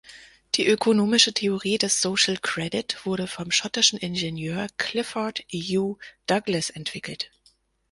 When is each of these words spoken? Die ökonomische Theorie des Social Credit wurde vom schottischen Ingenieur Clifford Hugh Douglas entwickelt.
Die 0.55 0.65
ökonomische 0.65 1.31
Theorie 1.31 1.77
des 1.77 2.01
Social 2.01 2.35
Credit 2.41 3.05
wurde 3.05 3.27
vom 3.27 3.51
schottischen 3.51 3.99
Ingenieur 3.99 4.65
Clifford 4.77 5.45
Hugh 5.53 5.99
Douglas 6.25 6.71
entwickelt. 6.71 7.29